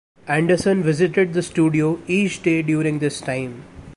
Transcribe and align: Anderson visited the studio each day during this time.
Anderson 0.27 0.81
visited 0.81 1.33
the 1.33 1.43
studio 1.43 1.99
each 2.07 2.41
day 2.41 2.63
during 2.63 2.97
this 2.97 3.21
time. 3.21 3.61